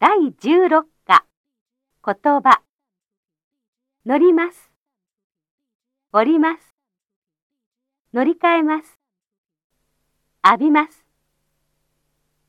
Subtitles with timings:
[0.00, 1.24] 第16課。
[2.04, 2.62] 言葉。
[4.04, 4.70] 乗ります。
[6.12, 6.74] 降ります。
[8.12, 8.98] 乗り換えます。
[10.44, 11.04] 浴びます。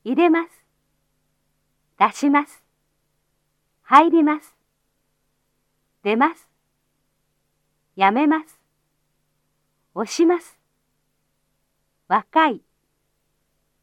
[0.03, 0.65] 入れます。
[1.99, 2.63] 出します。
[3.83, 4.55] 入ります。
[6.01, 6.49] 出ます。
[7.95, 8.59] やめます。
[9.93, 10.57] 押します。
[12.07, 12.61] 若い。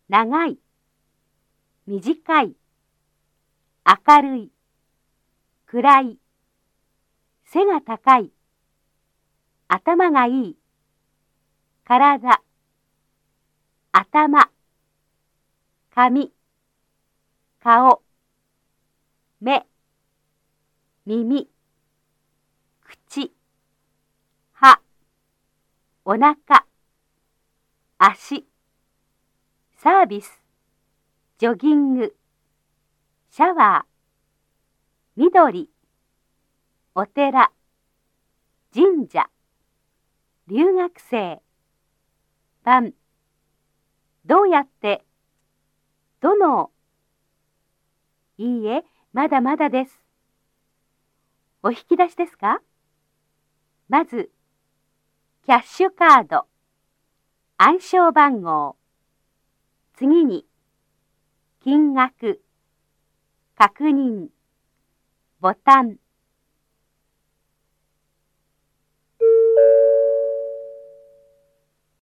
[0.08, 0.58] 長い。
[1.86, 2.56] 短い。
[4.06, 4.50] 明るい
[5.66, 6.18] 暗い
[7.44, 8.32] 背が高い
[9.68, 10.56] 頭がいい
[11.84, 12.42] 体
[13.92, 14.50] 頭
[15.94, 16.32] 髪
[17.62, 18.02] 顔
[19.40, 19.66] 目
[21.06, 21.48] 耳
[22.80, 23.32] 口
[24.52, 24.80] 歯
[26.04, 26.36] お腹
[27.98, 28.46] 足
[29.76, 30.42] サービス
[31.38, 32.16] ジョギング
[33.30, 33.91] シャワー。
[35.14, 35.68] 緑
[36.94, 37.52] お寺
[38.72, 39.28] 神社
[40.46, 41.42] 留学生
[42.64, 42.94] 晩
[44.24, 45.04] どうやって
[46.20, 46.70] どの
[48.38, 50.00] いいえまだまだです。
[51.62, 52.62] お引き出しですか？
[53.90, 54.30] まず
[55.44, 56.46] キャッシュカード
[57.58, 58.76] 暗証番号
[59.98, 60.46] 次に
[61.62, 62.40] 金額
[63.56, 64.28] 確認。
[65.42, 65.98] 못한